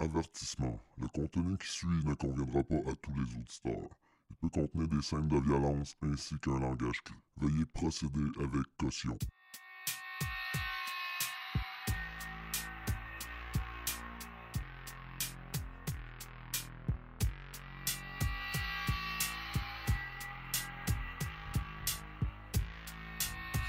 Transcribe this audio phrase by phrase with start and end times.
[0.00, 0.78] Avertissement.
[0.98, 3.90] Le contenu qui suit ne conviendra pas à tous les auditeurs.
[4.30, 7.16] Il peut contenir des scènes de violence ainsi qu'un langage cru.
[7.38, 9.18] Veuillez procéder avec caution.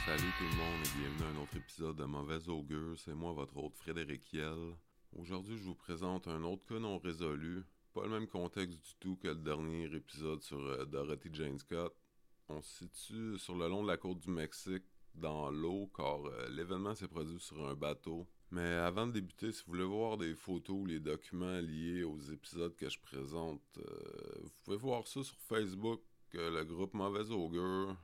[0.06, 3.00] Salut tout le monde et bienvenue à un autre épisode de Mauvais Augure.
[3.00, 4.76] C'est moi, votre hôte Frédéric Hiel.
[5.14, 7.64] Aujourd'hui, je vous présente un autre cas non résolu.
[7.94, 11.96] Pas le même contexte du tout que le dernier épisode sur euh, Dorothy Jane Scott.
[12.48, 14.86] On se situe sur le long de la côte du Mexique,
[15.16, 18.28] dans l'eau, car euh, l'événement s'est produit sur un bateau.
[18.52, 22.20] Mais avant de débuter, si vous voulez voir des photos ou les documents liés aux
[22.20, 26.02] épisodes que je présente, euh, vous pouvez voir ça sur Facebook,
[26.34, 27.98] le groupe Mauvais Augure.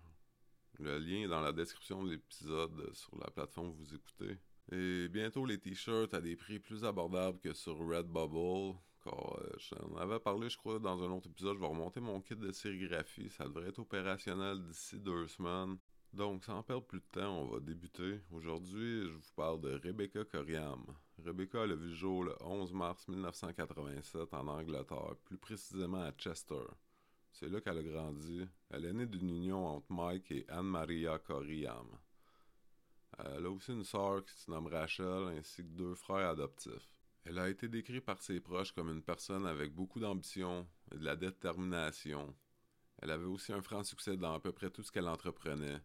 [0.79, 4.37] Le lien est dans la description de l'épisode sur la plateforme où vous écoutez.
[4.71, 8.77] Et bientôt les t-shirts à des prix plus abordables que sur Redbubble.
[9.03, 11.55] Car euh, j'en avais parlé, je crois, dans un autre épisode.
[11.55, 13.29] Je vais remonter mon kit de sérigraphie.
[13.29, 15.77] Ça devrait être opérationnel d'ici deux semaines.
[16.13, 18.21] Donc, sans perdre plus de temps, on va débuter.
[18.31, 20.84] Aujourd'hui, je vous parle de Rebecca Coriam.
[21.23, 26.63] Rebecca a vu le jour le 11 mars 1987 en Angleterre, plus précisément à Chester.
[27.34, 28.47] C'est là qu'elle a grandi.
[28.70, 31.85] Elle est née d'une union entre Mike et Anne-Maria Coriam.
[33.17, 36.89] Elle a aussi une sœur qui se nomme Rachel ainsi que deux frères adoptifs.
[37.23, 41.03] Elle a été décrite par ses proches comme une personne avec beaucoup d'ambition et de
[41.03, 42.35] la détermination.
[43.01, 45.81] Elle avait aussi un franc succès dans à peu près tout ce qu'elle entreprenait.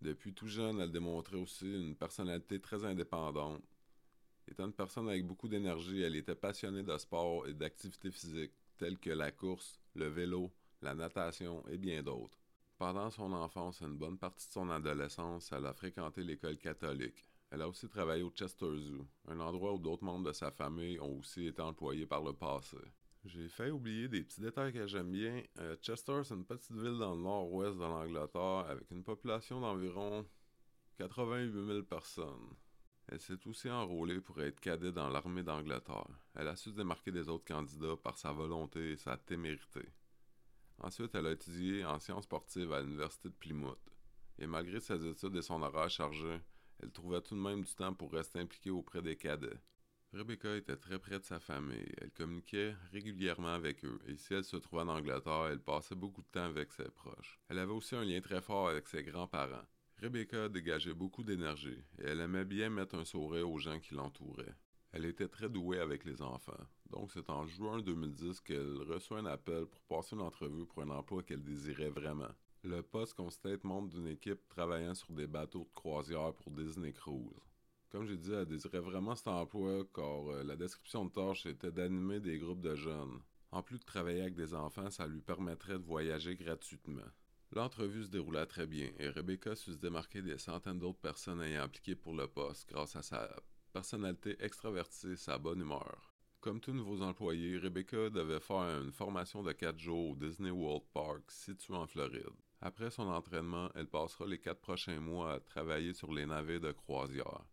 [0.00, 3.62] Depuis tout jeune, elle démontrait aussi une personnalité très indépendante.
[4.48, 8.98] Étant une personne avec beaucoup d'énergie, elle était passionnée de sport et d'activités physiques telles
[8.98, 12.38] que la course, le vélo, la natation et bien d'autres.
[12.78, 17.24] Pendant son enfance et une bonne partie de son adolescence, elle a fréquenté l'école catholique.
[17.50, 21.00] Elle a aussi travaillé au Chester Zoo, un endroit où d'autres membres de sa famille
[21.00, 22.76] ont aussi été employés par le passé.
[23.24, 25.42] J'ai fait oublier des petits détails que j'aime bien.
[25.58, 30.26] Euh, Chester, c'est une petite ville dans le nord-ouest de l'Angleterre avec une population d'environ
[30.98, 32.54] 88 000 personnes.
[33.08, 36.08] Elle s'est aussi enrôlée pour être cadet dans l'armée d'Angleterre.
[36.34, 39.88] Elle a su se démarquer des autres candidats par sa volonté et sa témérité.
[40.78, 43.78] Ensuite, elle a étudié en sciences sportives à l'université de Plymouth.
[44.38, 46.40] Et malgré ses études et son horaire chargé,
[46.82, 49.58] elle trouvait tout de même du temps pour rester impliquée auprès des cadets.
[50.12, 51.92] Rebecca était très près de sa famille.
[52.00, 56.22] Elle communiquait régulièrement avec eux, et si elle se trouvait en Angleterre, elle passait beaucoup
[56.22, 57.40] de temps avec ses proches.
[57.48, 59.66] Elle avait aussi un lien très fort avec ses grands-parents.
[60.00, 64.54] Rebecca dégageait beaucoup d'énergie, et elle aimait bien mettre un sourire aux gens qui l'entouraient.
[64.96, 66.66] Elle était très douée avec les enfants.
[66.88, 70.88] Donc c'est en juin 2010 qu'elle reçoit un appel pour passer une entrevue pour un
[70.88, 72.30] emploi qu'elle désirait vraiment.
[72.64, 77.28] Le poste être membre d'une équipe travaillant sur des bateaux de croisière pour Disney Cruise.
[77.90, 81.72] Comme j'ai dit, elle désirait vraiment cet emploi car euh, la description de tâche était
[81.72, 83.20] d'animer des groupes de jeunes.
[83.50, 87.12] En plus de travailler avec des enfants, ça lui permettrait de voyager gratuitement.
[87.52, 91.64] L'entrevue se déroula très bien et Rebecca sut se démarquer des centaines d'autres personnes ayant
[91.64, 93.28] appliqué pour le poste grâce à sa
[93.76, 95.98] personnalité extravertie sa bonne humeur.
[96.40, 100.84] Comme tous nouveaux employés, Rebecca devait faire une formation de 4 jours au Disney World
[100.94, 102.40] Park situé en Floride.
[102.62, 106.72] Après son entraînement, elle passera les 4 prochains mois à travailler sur les navires de
[106.72, 107.44] croisière,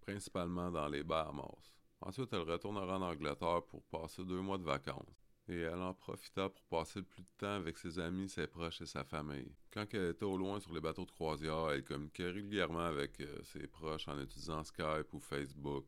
[0.00, 1.74] principalement dans les Bahamas.
[2.02, 5.27] Ensuite, elle retournera en Angleterre pour passer deux mois de vacances.
[5.48, 8.82] Et elle en profita pour passer le plus de temps avec ses amis, ses proches
[8.82, 9.50] et sa famille.
[9.72, 13.42] Quand elle était au loin sur les bateaux de croisière, elle communiquait régulièrement avec euh,
[13.44, 15.86] ses proches en utilisant Skype ou Facebook.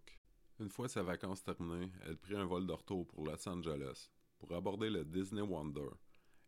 [0.59, 4.55] Une fois ses vacances terminées, elle prit un vol de retour pour Los Angeles pour
[4.55, 5.91] aborder le Disney Wonder,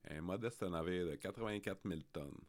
[0.08, 2.40] un modeste navire de 84 000 tonnes.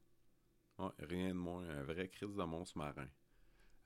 [0.80, 3.10] Ouais, rien de moins, un vrai crise de monstre marin.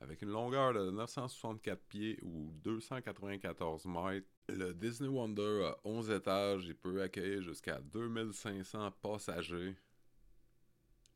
[0.00, 6.68] Avec une longueur de 964 pieds ou 294 mètres, le Disney Wonder a 11 étages
[6.68, 9.74] et peut accueillir jusqu'à 2500 passagers.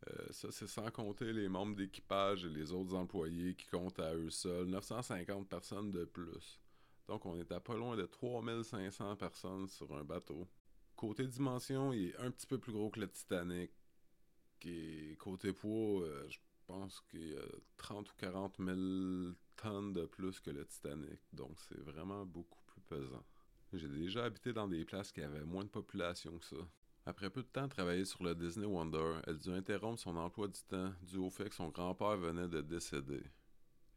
[0.08, 4.14] Euh, ça, c'est sans compter les membres d'équipage et les autres employés qui comptent à
[4.14, 6.60] eux seuls 950 personnes de plus.
[7.06, 10.48] Donc, on est à pas loin de 3500 personnes sur un bateau.
[10.96, 13.70] Côté dimension, il est un petit peu plus gros que le Titanic.
[14.64, 16.38] Et côté poids, euh, je
[16.72, 17.44] pense qu'il y a
[17.76, 21.20] 30 ou 40 000 tonnes de plus que le Titanic.
[21.32, 23.24] Donc, c'est vraiment beaucoup plus pesant.
[23.74, 26.56] J'ai déjà habité dans des places qui avaient moins de population que ça.
[27.04, 30.62] Après peu de temps travailler sur le Disney Wonder, elle dut interrompre son emploi du
[30.62, 33.22] temps dû au fait que son grand-père venait de décéder.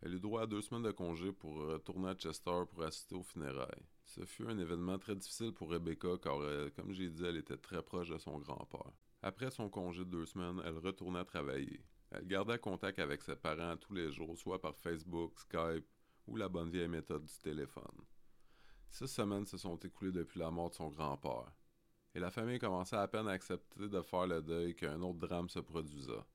[0.02, 3.24] Elle eut droit à deux semaines de congé pour retourner à Chester pour assister aux
[3.24, 3.86] funérailles.
[4.06, 7.58] Ce fut un événement très difficile pour Rebecca car, elle, comme j'ai dit, elle était
[7.58, 8.92] très proche de son grand-père.
[9.22, 11.82] Après son congé de deux semaines, elle retourna travailler.
[12.18, 15.86] Elle gardait contact avec ses parents tous les jours, soit par Facebook, Skype
[16.28, 18.06] ou la bonne vieille méthode du téléphone.
[18.90, 21.52] Six semaines se sont écoulées depuis la mort de son grand-père,
[22.14, 25.50] et la famille commençait à peine à accepter de faire le deuil qu'un autre drame
[25.50, 26.26] se produisa.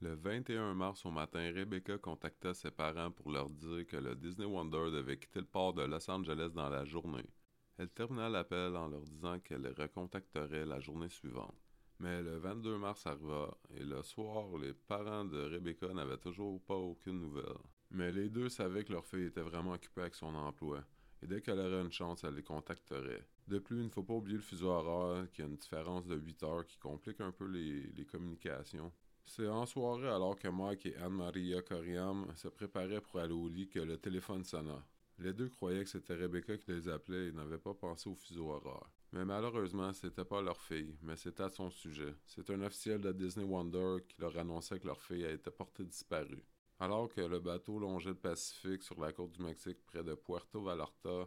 [0.00, 4.46] Le 21 mars au matin, Rebecca contacta ses parents pour leur dire que le Disney
[4.46, 7.28] Wonder devait quitter le port de Los Angeles dans la journée.
[7.76, 11.65] Elle termina l'appel en leur disant qu'elle les recontacterait la journée suivante.
[11.98, 16.74] Mais le 22 mars arriva, et le soir, les parents de Rebecca n'avaient toujours pas
[16.74, 17.56] aucune nouvelle.
[17.90, 20.84] Mais les deux savaient que leur fille était vraiment occupée avec son emploi,
[21.22, 23.26] et dès qu'elle aurait une chance, elle les contacterait.
[23.48, 26.16] De plus, il ne faut pas oublier le fuseau horaire, qui a une différence de
[26.16, 28.92] 8 heures qui complique un peu les, communications.
[29.24, 33.68] C'est en soirée, alors que Mike et Anne-Maria Coriam se préparaient pour aller au lit,
[33.68, 34.84] que le téléphone sonna.
[35.18, 38.50] Les deux croyaient que c'était Rebecca qui les appelait et n'avaient pas pensé au fuseau
[38.50, 38.90] horaire.
[39.12, 42.14] Mais malheureusement, c'était pas leur fille, mais c'était à son sujet.
[42.26, 45.84] C'est un officiel de Disney Wonder qui leur annonçait que leur fille a été portée
[45.84, 46.44] disparue.
[46.78, 50.60] Alors que le bateau longeait le Pacifique sur la côte du Mexique près de Puerto
[50.60, 51.26] Vallarta,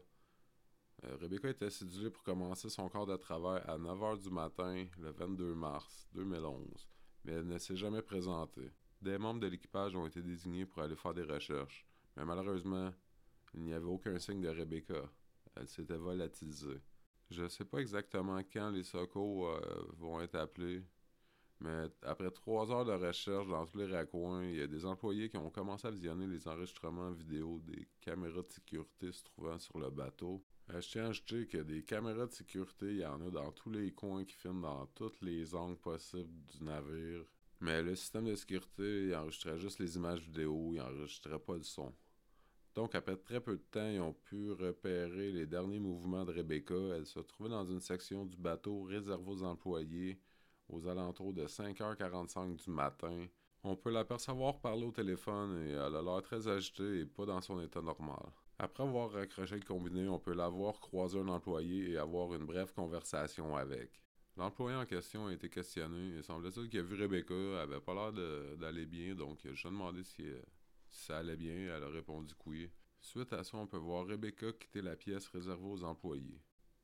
[1.05, 5.11] euh, Rebecca était cédulée pour commencer son corps de travail à 9h du matin le
[5.11, 6.87] 22 mars 2011,
[7.23, 8.71] mais elle ne s'est jamais présentée.
[9.01, 12.91] Des membres de l'équipage ont été désignés pour aller faire des recherches, mais malheureusement,
[13.53, 15.09] il n'y avait aucun signe de Rebecca.
[15.55, 16.81] Elle s'était volatilisée.
[17.29, 19.59] Je ne sais pas exactement quand les secours euh,
[19.97, 20.83] vont être appelés,
[21.59, 25.29] mais après trois heures de recherche dans tous les raccoins, il y a des employés
[25.29, 29.77] qui ont commencé à visionner les enregistrements vidéo des caméras de sécurité se trouvant sur
[29.77, 30.43] le bateau.
[30.71, 33.51] Euh, je tiens à ajouter que des caméras de sécurité, il y en a dans
[33.51, 37.25] tous les coins qui filment dans tous les angles possibles du navire.
[37.59, 41.63] Mais le système de sécurité, il enregistrait juste les images vidéo, il n'enregistrait pas le
[41.63, 41.93] son.
[42.79, 46.75] Donc, après très peu de temps, ils ont pu repérer les derniers mouvements de Rebecca.
[46.95, 50.17] Elle se trouvait dans une section du bateau réservée aux employés
[50.69, 53.27] aux alentours de 5h45 du matin.
[53.65, 57.41] On peut l'apercevoir parler au téléphone et elle a l'air très agitée et pas dans
[57.41, 58.31] son état normal.
[58.57, 62.45] Après avoir raccroché le combiné, on peut la voir croiser un employé et avoir une
[62.45, 63.99] brève conversation avec.
[64.37, 67.93] L'employé en question a été questionné et semble-t-il qu'il a vu Rebecca, elle avait pas
[67.93, 68.13] l'air
[68.57, 70.58] d'aller bien, donc je lui ai demandé si, euh, si
[70.89, 72.69] ça allait bien, elle a répondu que oui.
[72.99, 76.41] Suite à ça, on peut voir Rebecca quitter la pièce réservée aux employés.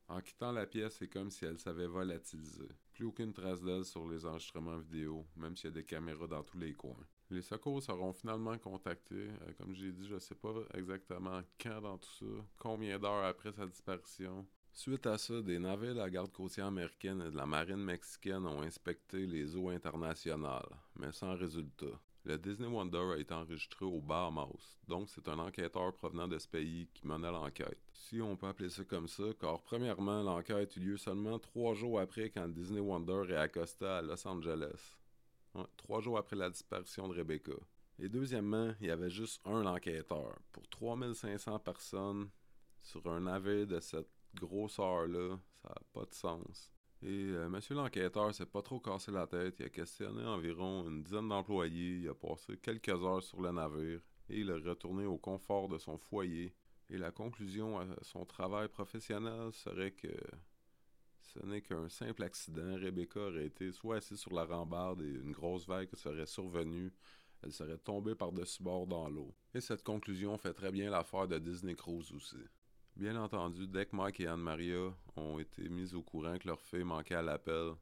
[0.08, 2.68] En quittant la pièce, c'est comme si elle s'avait volatilisé.
[2.94, 6.44] Plus aucune trace d'elle sur les enregistrements vidéo, même s'il y a des caméras dans
[6.44, 7.06] tous les coins.
[7.32, 9.30] Les secours seront finalement contactés.
[9.42, 12.26] Euh, comme j'ai dit, je ne sais pas exactement quand dans tout ça,
[12.60, 14.46] combien d'heures après sa disparition.
[14.72, 18.46] Suite à ça, des navires de la garde côtière américaine et de la marine mexicaine
[18.46, 22.00] ont inspecté les eaux internationales, mais sans résultat.
[22.26, 26.48] Le Disney Wonder a été enregistré au Bahamas, donc c'est un enquêteur provenant de ce
[26.48, 27.78] pays qui menait l'enquête.
[27.94, 32.00] Si on peut appeler ça comme ça, car premièrement, l'enquête eut lieu seulement trois jours
[32.00, 34.98] après quand Disney Wonder est accosté à Los Angeles.
[35.78, 37.54] trois jours après la disparition de Rebecca.
[38.00, 40.36] Et deuxièmement, il y avait juste un enquêteur.
[40.52, 42.30] Pour 3500 personnes
[42.82, 46.72] sur un navire de cette grosseur-là, ça n'a pas de sens.
[47.02, 49.56] Et euh, monsieur l'enquêteur s'est pas trop cassé la tête.
[49.60, 51.98] Il a questionné environ une dizaine d'employés.
[51.98, 54.00] Il a passé quelques heures sur le navire
[54.30, 56.54] et il est retourné au confort de son foyer.
[56.90, 60.08] Et la conclusion à son travail professionnel serait que
[61.22, 62.76] ce n'est qu'un simple accident.
[62.76, 66.94] Rebecca aurait été soit assise sur la rambarde et une grosse vague serait survenue.
[67.44, 69.36] Elle serait tombée par-dessus bord dans l'eau.
[69.54, 72.38] Et cette conclusion fait très bien l'affaire de Disney Cruise aussi.
[72.96, 76.86] Bien entendu, dès que Mike et Anne-Maria ont été mis au courant que leur fille
[76.86, 77.74] manquait à l'appel,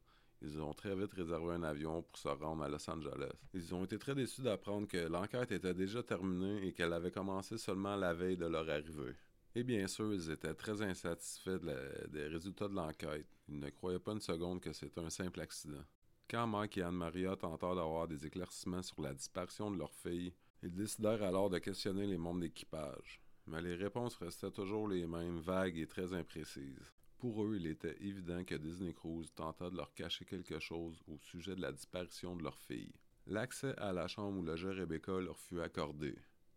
[0.42, 3.30] ils ont très vite réservé un avion pour se rendre à Los Angeles.
[3.54, 7.58] Ils ont été très déçus d'apprendre que l'enquête était déjà terminée et qu'elle avait commencé
[7.58, 9.14] seulement la veille de leur arrivée.
[9.54, 11.60] Et bien sûr, ils étaient très insatisfaits
[12.08, 13.28] des résultats de l'enquête.
[13.48, 15.84] Ils ne croyaient pas une seconde que c'était un simple accident.
[16.28, 20.74] Quand Mike et Anne-Maria tentèrent d'avoir des éclaircissements sur la disparition de leur fille, ils
[20.74, 25.78] décidèrent alors de questionner les membres d'équipage mais les réponses restaient toujours les mêmes, vagues
[25.78, 26.92] et très imprécises.
[27.18, 31.18] Pour eux, il était évident que Disney Cruise tenta de leur cacher quelque chose au
[31.18, 32.92] sujet de la disparition de leur fille.
[33.26, 36.14] L'accès à la chambre où logeait Rebecca leur fut accordé.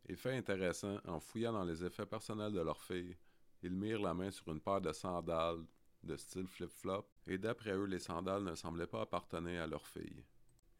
[0.10, 3.16] Et fait intéressant, en fouillant dans les effets personnels de leur fille,
[3.64, 5.66] ils mirent la main sur une paire de sandales
[6.04, 10.24] de style flip-flop, et d'après eux, les sandales ne semblaient pas appartenir à leur fille.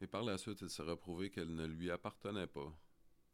[0.00, 2.72] Et par la suite, il serait prouvé qu'elles ne lui appartenaient pas,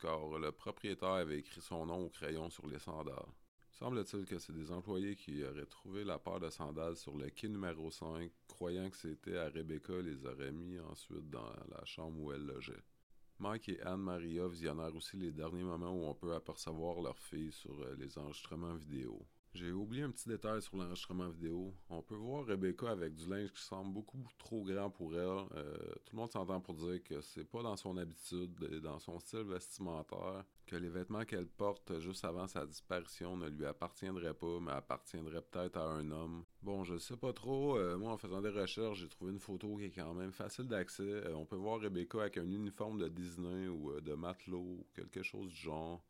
[0.00, 3.32] car le propriétaire avait écrit son nom au crayon sur les sandales.
[3.72, 7.48] Semble-t-il que c'est des employés qui auraient trouvé la paire de sandales sur le quai
[7.48, 12.32] numéro 5, croyant que c'était à Rebecca, les auraient mis ensuite dans la chambre où
[12.32, 12.84] elle logeait.
[13.40, 17.78] Mike et Anne-Maria visionnèrent aussi les derniers moments où on peut apercevoir leur fille sur
[17.82, 19.26] euh, les enregistrements vidéo.
[19.54, 21.72] J'ai oublié un petit détail sur l'enregistrement vidéo.
[21.88, 25.46] On peut voir Rebecca avec du linge qui semble beaucoup trop grand pour elle.
[25.56, 29.20] Euh, tout le monde s'entend pour dire que c'est pas dans son habitude, dans son
[29.20, 34.58] style vestimentaire, que les vêtements qu'elle porte juste avant sa disparition ne lui appartiendraient pas,
[34.60, 36.42] mais appartiendraient peut-être à un homme.
[36.60, 37.78] Bon, je sais pas trop.
[37.78, 40.66] Euh, moi, en faisant des recherches, j'ai trouvé une photo qui est quand même facile
[40.66, 41.04] d'accès.
[41.04, 45.22] Euh, on peut voir Rebecca avec un uniforme de Disney ou de matelot, ou quelque
[45.22, 46.02] chose du genre.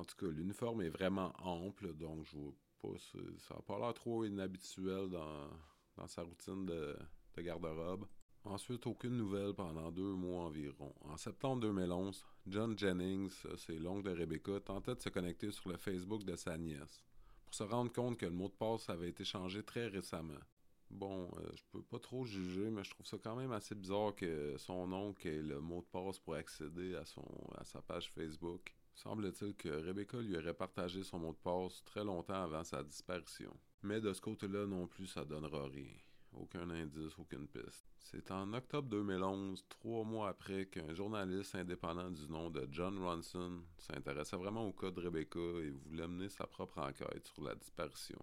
[0.00, 2.98] En tout cas, l'uniforme est vraiment ample, donc je vois pas.
[3.38, 6.96] Ça n'a pas l'air trop inhabituel dans, sa routine de,
[7.36, 8.06] garde-robe.
[8.44, 10.94] Ensuite, aucune nouvelle pendant deux mois environ.
[11.02, 15.76] En septembre 2011, John Jennings, c'est l'oncle de Rebecca, tentait de se connecter sur le
[15.76, 17.04] Facebook de sa nièce
[17.44, 20.40] pour se rendre compte que le mot de passe avait été changé très récemment.
[20.88, 24.14] Bon, euh, je peux pas trop juger, mais je trouve ça quand même assez bizarre
[24.14, 27.26] que son oncle ait le mot de passe pour accéder à, son,
[27.58, 28.74] à sa page Facebook.
[29.02, 33.50] Semble-t-il que Rebecca lui aurait partagé son mot de passe très longtemps avant sa disparition.
[33.82, 35.96] Mais de ce côté-là non plus, ça donnera rien.
[36.34, 37.86] Aucun indice, aucune piste.
[37.98, 43.62] C'est en octobre 2011, trois mois après, qu'un journaliste indépendant du nom de John Ronson
[43.78, 48.20] s'intéressait vraiment au cas de Rebecca et voulait mener sa propre enquête sur la disparition.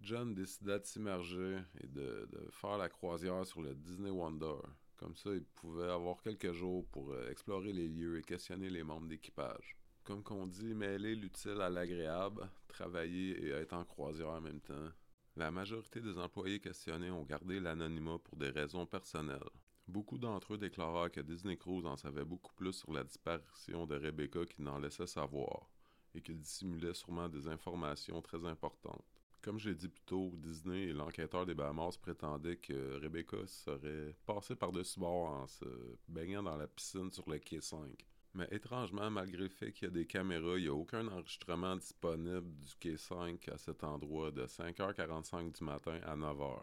[0.00, 4.62] John décida de s'immerger et de, faire la croisière sur le Disney Wonder.
[4.96, 8.82] Comme ça, il pouvait avoir quelques jours pour euh, explorer les lieux et questionner les
[8.82, 14.40] membres d'équipage comme qu'on dit, mêler l'utile à l'agréable, travailler et être en croisière en
[14.40, 14.92] même temps.
[15.34, 19.50] La majorité des employés questionnés ont gardé l'anonymat pour des raisons personnelles.
[19.88, 23.96] Beaucoup d'entre eux déclarèrent que Disney Cruise en savait beaucoup plus sur la disparition de
[23.96, 25.68] Rebecca qu'il n'en laissait savoir,
[26.14, 29.04] et qu'il dissimulait sûrement des informations très importantes.
[29.42, 34.54] Comme j'ai dit plus tôt, Disney et l'enquêteur des Bahamas prétendaient que Rebecca serait passée
[34.54, 35.64] par-dessus bord en se
[36.06, 38.06] baignant dans la piscine sur le quai 5.
[38.36, 41.74] Mais étrangement, malgré le fait qu'il y a des caméras, il n'y a aucun enregistrement
[41.74, 46.62] disponible du quai 5 à cet endroit de 5h45 du matin à 9h.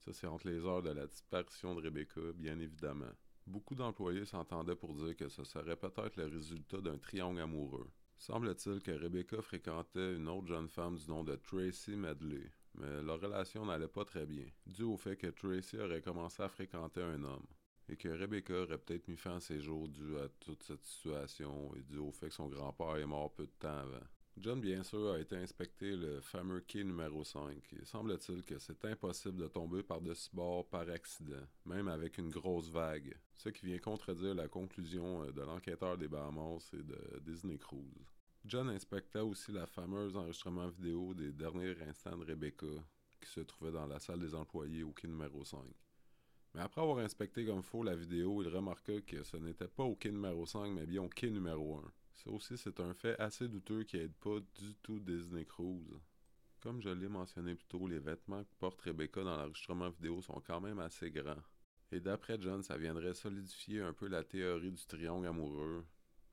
[0.00, 3.12] Ça, c'est entre les heures de la disparition de Rebecca, bien évidemment.
[3.46, 7.88] Beaucoup d'employés s'entendaient pour dire que ce serait peut-être le résultat d'un triangle amoureux.
[8.18, 13.20] Semble-t-il que Rebecca fréquentait une autre jeune femme du nom de Tracy Medley, mais leur
[13.20, 17.22] relation n'allait pas très bien, dû au fait que Tracy aurait commencé à fréquenter un
[17.22, 17.46] homme
[17.92, 21.74] et que Rebecca aurait peut-être mis fin à ses jours dû à toute cette situation
[21.76, 24.06] et dû au fait que son grand-père est mort peu de temps avant.
[24.38, 27.54] John, bien sûr, a été inspecté le fameux quai numéro 5.
[27.72, 32.70] Il semble-t-il que c'est impossible de tomber par-dessus bord par accident, même avec une grosse
[32.70, 37.58] vague, ce qui vient contredire la conclusion euh, de l'enquêteur des Bahamas et de Disney
[37.58, 38.06] Cruise.
[38.46, 42.66] John inspecta aussi la fameuse enregistrement vidéo des derniers instants de Rebecca,
[43.20, 45.60] qui se trouvait dans la salle des employés au quai numéro 5.
[46.54, 49.94] Mais après avoir inspecté comme faux la vidéo, il remarqua que ce n'était pas au
[49.94, 51.92] quai numéro 5, mais bien au quai numéro 1.
[52.14, 55.98] Ça aussi, c'est un fait assez douteux qui aide pas du tout Disney Cruise.
[56.60, 60.40] Comme je l'ai mentionné plus tôt, les vêtements que porte Rebecca dans l'enregistrement vidéo sont
[60.46, 61.42] quand même assez grands.
[61.90, 65.84] Et d'après John, ça viendrait solidifier un peu la théorie du triangle amoureux,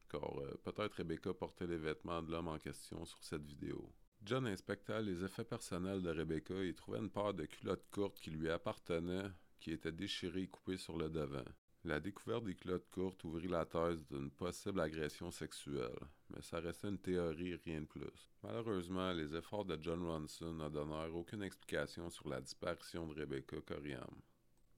[0.09, 3.91] car euh, peut-être Rebecca portait les vêtements de l'homme en question sur cette vidéo.
[4.21, 8.31] John inspecta les effets personnels de Rebecca et trouvait une paire de culottes courtes qui
[8.31, 11.45] lui appartenaient qui était déchiré et coupé sur le devant.
[11.85, 15.97] La découverte des culottes courtes ouvrit la thèse d'une possible agression sexuelle,
[16.29, 18.29] mais ça restait une théorie, rien de plus.
[18.43, 23.61] Malheureusement, les efforts de John Ronson ne donnèrent aucune explication sur la disparition de Rebecca
[23.61, 24.21] Coriam.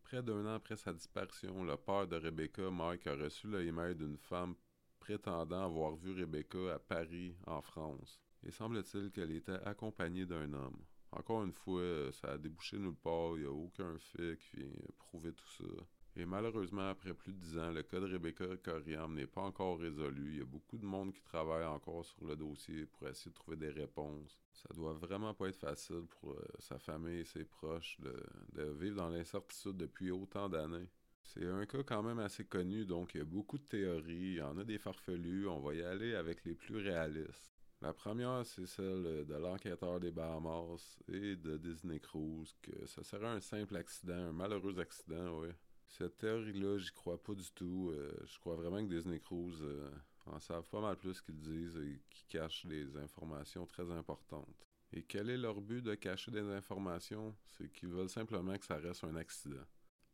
[0.04, 3.96] Près d'un an après sa disparition, le père de Rebecca, Mike, a reçu le email
[3.96, 4.56] d'une femme
[5.00, 10.78] prétendant avoir vu Rebecca à Paris, en France, et semble-t-il qu'elle était accompagnée d'un homme.
[11.12, 14.58] Encore une fois, euh, ça a débouché nulle part, il n'y a aucun fait qui
[14.58, 15.84] vient prouver tout ça.
[16.18, 19.80] Et malheureusement, après plus de dix ans, le cas de Rebecca Coriam n'est pas encore
[19.80, 20.34] résolu.
[20.34, 23.36] Il y a beaucoup de monde qui travaille encore sur le dossier pour essayer de
[23.36, 24.38] trouver des réponses.
[24.52, 28.98] Ça doit vraiment pas être facile pour euh, sa famille et ses proches de, vivre
[28.98, 30.90] dans l'incertitude depuis autant d'années.
[31.24, 34.36] C'est un cas quand même assez connu, donc il y a beaucoup de théories, il
[34.36, 37.51] y en a des farfelus, on va y aller avec les plus réalistes.
[37.82, 43.28] La première, c'est celle de l'enquêteur des Bahamas et de Disney Cruise, que ce serait
[43.28, 45.50] un simple accident, un malheureux accident, oui.
[45.88, 47.92] Cette théorie-là, j'y crois pas du tout.
[47.92, 49.92] Euh, je crois vraiment que Disney Cruise euh,
[50.28, 54.68] en savent pas mal plus qu'ils disent et qu'ils cachent des informations très importantes.
[54.94, 57.36] Et quel est leur but de cacher des informations?
[57.50, 59.66] C'est qu'ils veulent simplement que ça reste un accident.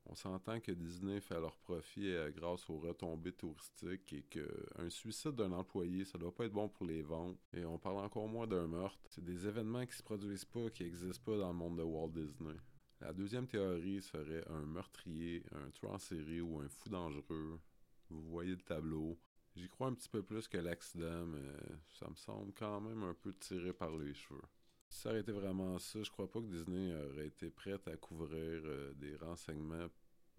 [0.10, 5.36] On s'entend que Disney fait leur profit euh, grâce aux retombées touristiques et qu'un suicide
[5.36, 7.38] d'un employé, ça doit pas être bon pour les ventes.
[7.54, 8.98] Et on parle encore moins d'un meurtre.
[9.10, 12.10] C'est des événements qui se produisent pas, qui n'existent pas dans le monde de Walt
[12.10, 12.56] Disney.
[13.02, 17.60] La deuxième théorie serait un meurtrier, un tueur en série ou un fou dangereux.
[18.10, 19.20] Vous voyez le tableau.
[19.56, 21.52] J'y crois un petit peu plus que l'accident, mais
[21.90, 24.42] ça me semble quand même un peu tiré par les cheveux.
[24.90, 27.98] Si ça aurait été vraiment ça, je crois pas que Disney aurait été prête à
[27.98, 29.90] couvrir euh, des renseignements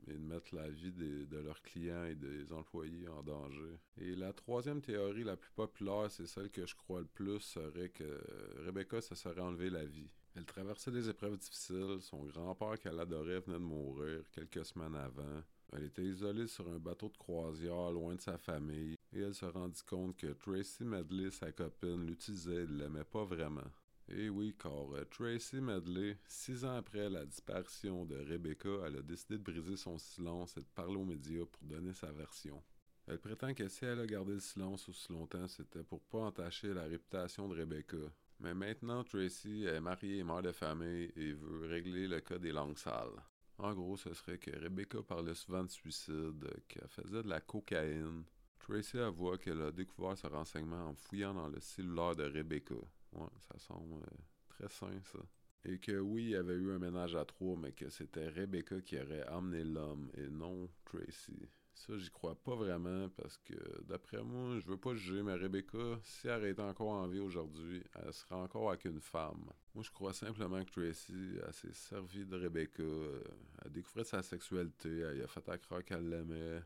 [0.06, 3.78] et de mettre la vie de leurs clients et des employés en danger.
[4.00, 7.90] Et la troisième théorie la plus populaire, c'est celle que je crois le plus, serait
[7.90, 8.20] que
[8.64, 10.10] Rebecca se serait enlevé la vie.
[10.34, 15.42] Elle traversait des épreuves difficiles, son grand-père qu'elle adorait venait de mourir quelques semaines avant.
[15.72, 19.44] Elle était isolée sur un bateau de croisière loin de sa famille et elle se
[19.44, 23.68] rendit compte que Tracy Medley, sa copine, l'utilisait et ne l'aimait pas vraiment.
[24.10, 29.02] Et oui, car euh, Tracy Medley, six ans après la disparition de Rebecca, elle a
[29.02, 32.62] décidé de briser son silence et de parler aux médias pour donner sa version.
[33.06, 36.72] Elle prétend que si elle a gardé le silence aussi longtemps, c'était pour pas entacher
[36.72, 37.96] la réputation de Rebecca.
[38.40, 42.52] Mais maintenant, Tracy est mariée et mère de famille et veut régler le cas des
[42.52, 43.22] langues sales.
[43.58, 48.24] En gros, ce serait que Rebecca parlait souvent de suicide, qu'elle faisait de la cocaïne.
[48.58, 52.76] Tracy avoue qu'elle a découvert ce renseignement en fouillant dans le cellulaire de Rebecca.
[53.12, 54.16] Ouais, ça semble euh,
[54.48, 55.18] très sain, ça.
[55.64, 58.80] Et que oui, il y avait eu un ménage à trois, mais que c'était Rebecca
[58.80, 61.48] qui aurait amené l'homme et non Tracy.
[61.74, 65.98] Ça, j'y crois pas vraiment parce que, d'après moi, je veux pas juger, mais Rebecca,
[66.02, 69.44] si elle était encore en vie aujourd'hui, elle serait encore avec une femme.
[69.74, 73.22] Moi, je crois simplement que Tracy, elle s'est servie de Rebecca, euh,
[73.60, 76.62] elle a découvert sa sexualité, elle a fait à croire qu'elle l'aimait,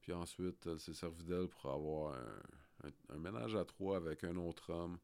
[0.00, 2.16] puis ensuite, elle s'est servie d'elle pour avoir
[3.10, 4.98] un ménage à trois avec un autre homme.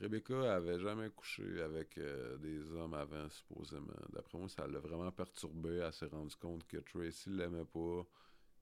[0.00, 3.92] Rebecca avait jamais couché avec euh, des hommes avant, supposément.
[4.12, 5.80] D'après moi, ça l'a vraiment perturbé.
[5.84, 8.04] Elle s'est rendue compte que Tracy l'aimait pas,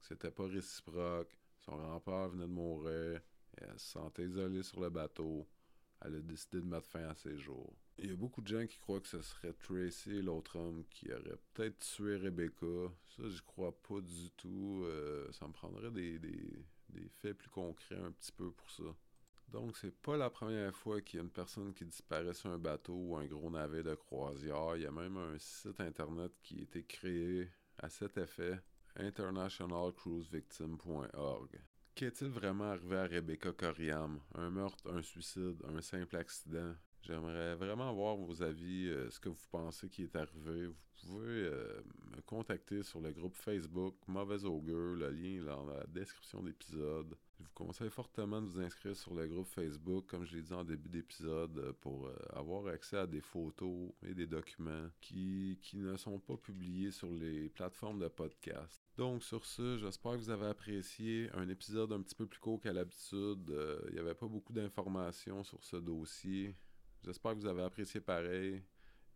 [0.01, 1.37] que c'était pas réciproque.
[1.61, 3.21] Son grand-père venait de mourir.
[3.59, 5.47] elle se sentait isolée sur le bateau.
[6.01, 7.75] Elle a décidé de mettre fin à ses jours.
[7.99, 11.13] Il y a beaucoup de gens qui croient que ce serait Tracy l'autre homme qui
[11.13, 12.91] aurait peut-être tué Rebecca.
[13.17, 14.83] Ça, je crois pas du tout.
[14.85, 18.85] Euh, ça me prendrait des, des faits plus concrets un petit peu pour ça.
[19.49, 22.59] Donc, c'est pas la première fois qu'il y a une personne qui disparaît sur un
[22.59, 24.75] bateau ou un gros navire de croisière.
[24.77, 27.49] Il y a même un site internet qui a été créé
[27.79, 28.61] à cet effet,
[28.97, 31.61] internationalcruisevictim.org.
[31.95, 34.21] Qu'est-il vraiment arrivé à Rebecca Coriam?
[34.35, 36.75] Un meurtre, un suicide, un simple accident?
[37.03, 40.67] J'aimerais vraiment voir vos avis, euh, ce que vous pensez qui est arrivé.
[40.67, 40.75] Vous
[41.07, 41.81] pouvez euh,
[42.17, 46.49] me contacter sur le groupe Facebook Mauvais Augure, le lien est dans la description de
[46.49, 47.17] l'épisode.
[47.39, 50.55] Je vous conseille fortement de vous inscrire sur le groupe Facebook, comme je l'ai dit
[50.55, 55.77] en début d'épisode, euh, pour avoir accès à des photos et des documents qui, qui
[55.77, 58.83] ne sont pas publiés sur les plateformes de podcast.
[58.97, 62.61] Donc sur ce, j'espère que vous avez apprécié un épisode un petit peu plus court
[62.61, 63.55] qu'à l'habitude.
[63.89, 66.57] Il n'y avait pas beaucoup d'informations sur ce dossier.
[67.07, 68.61] J'espère que vous avez apprécié pareil.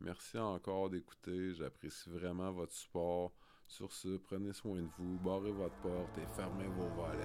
[0.00, 1.52] Merci encore d'écouter.
[1.54, 3.32] J'apprécie vraiment votre support.
[3.66, 7.18] Sur ce, prenez soin de vous, barrez votre porte et fermez vos volets.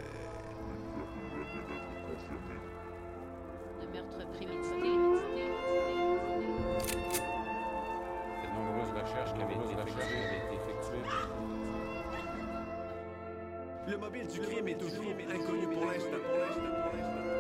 [3.80, 4.90] De meurtre prémédité.
[8.42, 9.74] De nombreuses recherches qui avaient été
[10.56, 11.06] effectuées.
[13.88, 17.35] Le mobile du crime est toujours inconnu pour l'instant.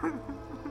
[0.00, 0.12] Ha ha
[0.64, 0.69] ha.